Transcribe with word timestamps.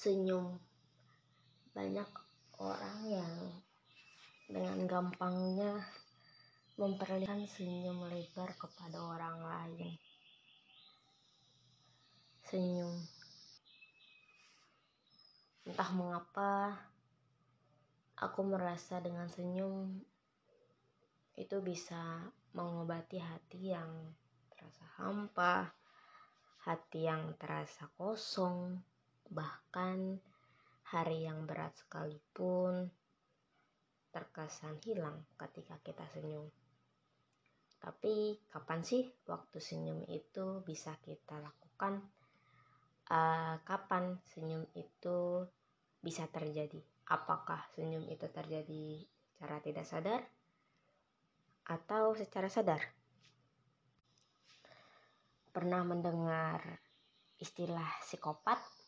senyum. 0.00 0.56
Banyak 1.76 2.08
orang 2.56 2.98
yang 3.04 3.32
dengan 4.48 4.88
gampangnya 4.88 5.76
memperlihatkan 6.80 7.44
senyum 7.44 8.08
lebar 8.08 8.56
kepada 8.56 8.96
orang 8.96 9.44
lain. 9.44 9.92
Senyum. 12.48 12.96
Entah 15.68 15.90
mengapa 15.92 16.80
aku 18.16 18.40
merasa 18.48 19.04
dengan 19.04 19.28
senyum 19.28 20.00
itu 21.36 21.60
bisa 21.60 22.24
mengobati 22.56 23.20
hati 23.20 23.76
yang 23.76 24.16
terasa 24.48 24.84
hampa 24.96 25.68
hati 26.64 27.04
yang 27.04 27.36
terasa 27.36 27.88
kosong 28.00 28.80
bahkan 29.30 30.18
hari 30.90 31.22
yang 31.22 31.46
berat 31.46 31.70
sekalipun 31.78 32.90
terkesan 34.10 34.82
hilang 34.82 35.22
ketika 35.38 35.78
kita 35.86 36.02
senyum. 36.10 36.50
Tapi 37.78 38.36
kapan 38.50 38.82
sih 38.82 39.06
waktu 39.30 39.62
senyum 39.62 40.02
itu 40.10 40.60
bisa 40.66 40.98
kita 41.00 41.38
lakukan? 41.38 42.02
Uh, 43.10 43.58
kapan 43.62 44.18
senyum 44.34 44.66
itu 44.74 45.46
bisa 46.02 46.26
terjadi? 46.26 46.82
Apakah 47.06 47.62
senyum 47.78 48.06
itu 48.10 48.26
terjadi 48.26 49.06
secara 49.06 49.62
tidak 49.62 49.86
sadar 49.86 50.20
atau 51.70 52.18
secara 52.18 52.50
sadar? 52.50 52.82
Pernah 55.54 55.82
mendengar 55.86 56.82
istilah 57.38 57.88
psikopat? 58.02 58.79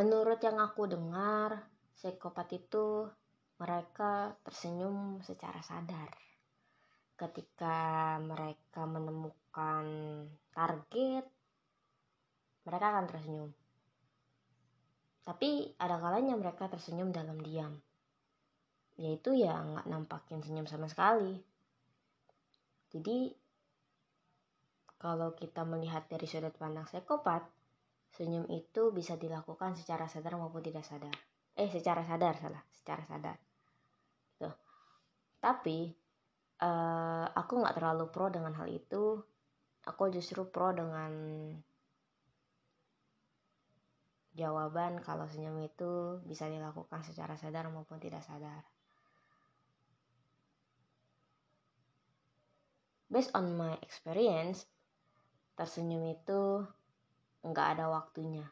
Menurut 0.00 0.40
yang 0.40 0.56
aku 0.56 0.88
dengar, 0.88 1.68
psikopat 1.92 2.48
itu 2.56 3.04
mereka 3.60 4.32
tersenyum 4.40 5.20
secara 5.20 5.60
sadar. 5.60 6.08
Ketika 7.20 8.16
mereka 8.16 8.88
menemukan 8.88 9.84
target, 10.56 11.28
mereka 12.64 12.86
akan 12.96 13.04
tersenyum. 13.12 13.50
Tapi 15.28 15.76
ada 15.76 16.00
kalanya 16.00 16.32
mereka 16.32 16.72
tersenyum 16.72 17.12
dalam 17.12 17.36
diam. 17.44 17.76
Yaitu 18.96 19.36
ya 19.36 19.60
nggak 19.60 19.84
nampakin 19.84 20.40
senyum 20.40 20.64
sama 20.64 20.88
sekali. 20.88 21.36
Jadi 22.88 23.36
kalau 24.96 25.36
kita 25.36 25.68
melihat 25.68 26.08
dari 26.08 26.24
sudut 26.24 26.56
pandang 26.56 26.88
psikopat, 26.88 27.59
Senyum 28.10 28.46
itu 28.50 28.90
bisa 28.90 29.14
dilakukan 29.14 29.78
secara 29.78 30.10
sadar 30.10 30.34
maupun 30.34 30.60
tidak 30.60 30.82
sadar. 30.82 31.14
Eh, 31.54 31.70
secara 31.70 32.02
sadar 32.02 32.34
salah, 32.38 32.62
secara 32.74 33.02
sadar. 33.06 33.36
Tuh. 34.38 34.54
Tapi 35.38 35.90
uh, 36.62 37.26
aku 37.30 37.52
nggak 37.60 37.76
terlalu 37.76 38.10
pro 38.10 38.26
dengan 38.28 38.54
hal 38.58 38.68
itu. 38.70 39.20
Aku 39.86 40.12
justru 40.12 40.44
pro 40.48 40.74
dengan 40.76 41.12
jawaban 44.36 45.02
kalau 45.02 45.26
senyum 45.26 45.58
itu 45.64 46.22
bisa 46.24 46.46
dilakukan 46.46 47.02
secara 47.02 47.34
sadar 47.34 47.66
maupun 47.72 47.98
tidak 47.98 48.22
sadar. 48.22 48.62
Based 53.10 53.34
on 53.34 53.58
my 53.58 53.74
experience, 53.82 54.70
tersenyum 55.58 56.14
itu 56.14 56.62
nggak 57.44 57.66
ada 57.78 57.90
waktunya. 57.90 58.46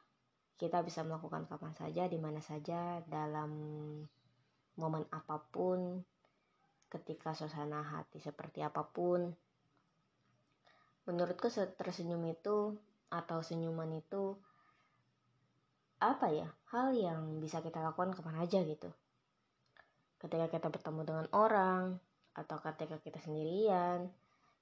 Kita 0.59 0.83
bisa 0.83 1.07
melakukan 1.07 1.47
kapan 1.47 1.73
saja, 1.79 2.11
di 2.11 2.19
mana 2.19 2.43
saja, 2.43 2.99
dalam 3.07 3.51
momen 4.79 5.05
apa 5.15 5.39
pun, 5.39 6.03
ketika 6.91 7.37
suasana 7.37 7.85
hati 7.85 8.19
seperti 8.19 8.65
apa 8.65 8.83
pun. 8.83 9.31
Menurutku 11.07 11.49
tersenyum 11.53 12.27
itu 12.29 12.75
atau 13.09 13.41
senyuman 13.41 13.89
itu 13.97 14.37
apa 15.99 16.31
ya 16.31 16.47
hal 16.71 16.95
yang 16.95 17.43
bisa 17.43 17.59
kita 17.59 17.83
lakukan 17.83 18.15
kapan 18.15 18.39
aja 18.39 18.63
gitu 18.63 18.93
ketika 20.23 20.47
kita 20.47 20.69
bertemu 20.71 21.01
dengan 21.03 21.27
orang 21.35 21.99
atau 22.39 22.63
ketika 22.63 23.03
kita 23.03 23.19
sendirian 23.19 24.07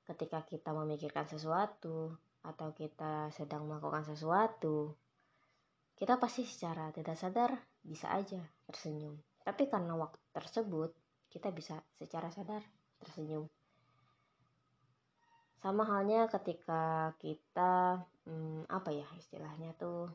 ketika 0.09 0.41
kita 0.49 0.73
memikirkan 0.73 1.29
sesuatu 1.29 2.17
atau 2.47 2.71
kita 2.71 3.35
sedang 3.35 3.67
melakukan 3.67 4.07
sesuatu, 4.07 4.95
kita 5.99 6.21
pasti 6.23 6.47
secara 6.47 6.95
tidak 6.95 7.19
sadar 7.19 7.51
bisa 7.83 8.13
aja 8.15 8.39
tersenyum. 8.69 9.19
Tapi 9.43 9.67
karena 9.67 9.99
waktu 9.99 10.23
tersebut, 10.31 10.95
kita 11.33 11.51
bisa 11.51 11.83
secara 11.99 12.31
sadar 12.31 12.63
tersenyum. 13.03 13.51
Sama 15.59 15.83
halnya 15.89 16.31
ketika 16.31 17.15
kita, 17.19 18.05
hmm, 18.29 18.71
apa 18.71 18.91
ya 18.93 19.09
istilahnya 19.17 19.73
tuh, 19.75 20.13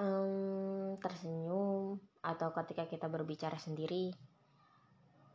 um, 0.00 0.96
tersenyum 0.98 2.00
atau 2.24 2.48
ketika 2.62 2.88
kita 2.88 3.06
berbicara 3.12 3.60
sendiri, 3.60 4.10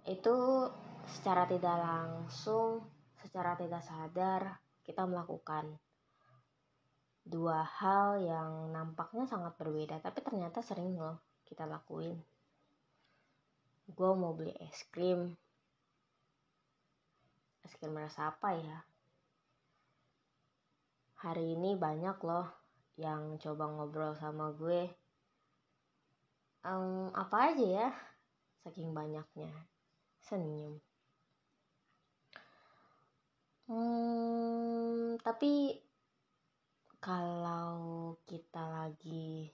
itu 0.07 0.35
secara 1.07 1.45
tidak 1.45 1.77
langsung 1.77 2.96
secara 3.27 3.59
tidak 3.59 3.83
sadar 3.83 4.55
kita 4.87 5.03
melakukan 5.03 5.75
dua 7.27 7.59
hal 7.59 8.23
yang 8.23 8.71
nampaknya 8.71 9.27
sangat 9.27 9.51
berbeda 9.59 9.99
tapi 9.99 10.23
ternyata 10.23 10.63
sering 10.63 10.95
loh 10.95 11.19
kita 11.43 11.67
lakuin. 11.67 12.15
Gue 13.91 14.11
mau 14.15 14.31
beli 14.31 14.55
es 14.63 14.87
krim. 14.87 15.35
Es 17.67 17.75
krim 17.75 17.99
rasa 17.99 18.31
apa 18.31 18.55
ya? 18.55 18.79
Hari 21.19 21.59
ini 21.59 21.75
banyak 21.75 22.15
loh 22.23 22.47
yang 22.95 23.35
coba 23.43 23.67
ngobrol 23.67 24.15
sama 24.15 24.55
gue. 24.55 24.87
Um, 26.63 27.11
apa 27.11 27.51
aja 27.51 27.67
ya 27.67 27.89
saking 28.63 28.95
banyaknya. 28.95 29.51
Senyum 30.23 30.79
Hmm, 33.67 35.16
tapi 35.27 35.75
kalau 37.03 38.15
kita 38.23 38.63
lagi 38.63 39.51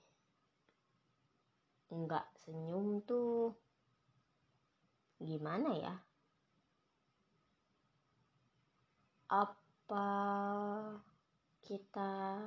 nggak 1.90 2.30
senyum 2.46 3.02
tuh 3.02 3.58
gimana 5.18 5.74
ya? 5.74 5.98
Apa 9.34 10.10
kita 11.66 12.38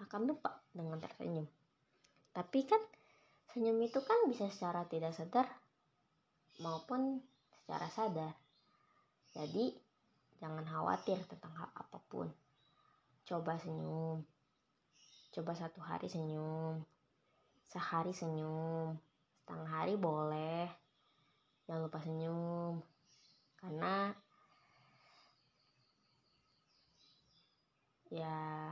akan 0.00 0.22
lupa 0.24 0.64
dengan 0.72 0.96
tersenyum? 0.96 1.44
Tapi 2.32 2.64
kan 2.64 2.80
senyum 3.52 3.84
itu 3.84 4.00
kan 4.00 4.32
bisa 4.32 4.48
secara 4.48 4.88
tidak 4.88 5.12
sadar 5.12 5.44
maupun 6.64 7.20
secara 7.52 7.92
sadar. 7.92 8.32
Jadi 9.36 9.92
Jangan 10.42 10.66
khawatir 10.66 11.22
tentang 11.30 11.54
hal 11.54 11.70
apa 11.70 12.02
pun. 12.10 12.26
Coba 13.24 13.58
senyum. 13.58 14.22
Coba 15.32 15.52
satu 15.56 15.78
hari 15.82 16.10
senyum. 16.10 16.82
Sehari 17.66 18.12
senyum. 18.12 18.98
Setengah 19.42 19.70
hari 19.70 19.94
boleh. 19.96 20.66
Jangan 21.64 21.82
lupa 21.86 21.98
senyum. 22.02 22.82
Karena 23.56 24.12
ya 28.12 28.68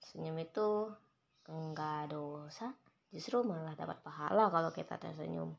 senyum 0.00 0.40
itu 0.40 0.88
enggak 1.52 2.08
dosa 2.08 2.72
justru 3.12 3.44
malah 3.44 3.76
dapat 3.76 4.00
pahala 4.00 4.48
kalau 4.48 4.72
kita 4.72 4.96
tersenyum 4.96 5.52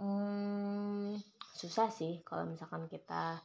hmm, 0.00 1.20
susah 1.52 1.92
sih 1.92 2.24
kalau 2.24 2.48
misalkan 2.48 2.88
kita 2.88 3.44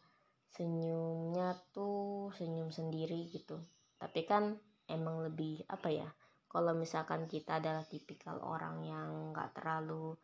senyumnya 0.56 1.60
tuh 1.75 2.31
senyum 2.40 2.72
sendiri 2.72 3.28
gitu. 3.36 3.60
Tapi 4.00 4.24
kan 4.24 4.56
emang 4.88 5.28
lebih 5.28 5.68
apa 5.68 5.92
ya 5.92 6.07
kalau 6.48 6.72
misalkan 6.72 7.28
kita 7.28 7.60
adalah 7.60 7.84
tipikal 7.84 8.40
orang 8.40 8.80
yang 8.88 9.36
nggak 9.36 9.52
terlalu 9.60 10.16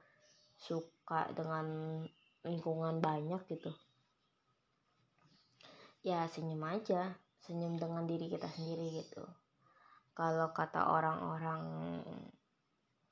suka 0.55 1.27
dengan 1.35 1.99
lingkungan 2.47 3.03
banyak 3.03 3.43
gitu 3.51 3.75
ya 6.01 6.25
senyum 6.25 6.61
aja 6.65 7.13
senyum 7.45 7.77
dengan 7.77 8.09
diri 8.09 8.29
kita 8.29 8.49
sendiri 8.49 9.01
gitu. 9.01 9.21
Kalau 10.17 10.49
kata 10.53 10.89
orang-orang 10.93 11.63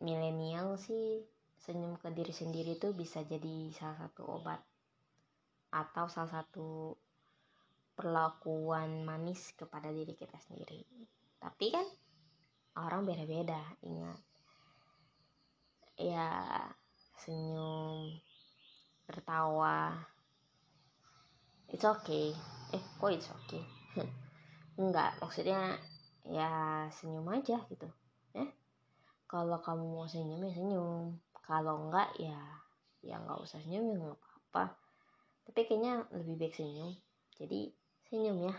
milenial 0.02 0.78
sih 0.78 1.22
senyum 1.62 1.98
ke 2.02 2.10
diri 2.14 2.34
sendiri 2.34 2.78
tuh 2.82 2.94
bisa 2.98 3.22
jadi 3.26 3.70
salah 3.74 4.06
satu 4.06 4.22
obat 4.26 4.62
atau 5.70 6.10
salah 6.10 6.42
satu 6.42 6.98
perlakuan 8.00 9.04
manis 9.04 9.52
kepada 9.60 9.92
diri 9.92 10.16
kita 10.16 10.40
sendiri. 10.40 10.88
Tapi 11.36 11.68
kan 11.68 11.84
orang 12.80 13.04
beda-beda 13.04 13.60
ingat. 13.84 14.16
Ya 16.00 16.32
senyum 17.20 18.16
tertawa. 19.04 20.00
It's 21.68 21.84
okay. 21.84 22.32
Eh 22.72 22.80
kok 23.04 23.12
it's 23.12 23.28
okay? 23.28 23.68
Enggak 24.80 25.20
maksudnya 25.20 25.76
ya 26.24 26.88
senyum 26.96 27.28
aja 27.28 27.60
gitu. 27.68 27.92
Ya 28.32 28.48
kalau 29.28 29.60
kamu 29.60 29.84
mau 29.84 30.08
senyum 30.08 30.48
ya 30.48 30.56
senyum. 30.56 31.20
Kalau 31.44 31.92
enggak 31.92 32.16
ya 32.16 32.40
ya 33.04 33.20
nggak 33.20 33.44
usah 33.44 33.60
senyum 33.60 33.92
ya 33.92 33.96
nggak 34.00 34.16
apa-apa. 34.16 34.80
Tapi 35.52 35.60
kayaknya 35.68 36.08
lebih 36.16 36.40
baik 36.40 36.56
senyum. 36.56 36.96
Jadi 37.36 37.79
senyum 38.10 38.38
ya 38.44 38.54